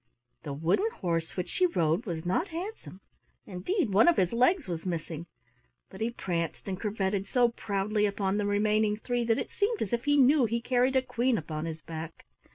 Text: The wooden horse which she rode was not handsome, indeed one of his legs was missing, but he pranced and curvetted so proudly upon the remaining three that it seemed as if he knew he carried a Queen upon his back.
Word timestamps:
The 0.41 0.51
wooden 0.53 0.89
horse 1.01 1.37
which 1.37 1.47
she 1.47 1.67
rode 1.67 2.07
was 2.07 2.25
not 2.25 2.47
handsome, 2.47 3.01
indeed 3.45 3.91
one 3.91 4.07
of 4.07 4.17
his 4.17 4.33
legs 4.33 4.67
was 4.67 4.83
missing, 4.83 5.27
but 5.91 6.01
he 6.01 6.09
pranced 6.09 6.67
and 6.67 6.79
curvetted 6.79 7.27
so 7.27 7.49
proudly 7.49 8.07
upon 8.07 8.37
the 8.37 8.47
remaining 8.47 8.97
three 8.97 9.23
that 9.25 9.37
it 9.37 9.51
seemed 9.51 9.79
as 9.79 9.93
if 9.93 10.05
he 10.05 10.17
knew 10.17 10.45
he 10.45 10.59
carried 10.59 10.95
a 10.95 11.03
Queen 11.03 11.37
upon 11.37 11.65
his 11.65 11.83
back. 11.83 12.25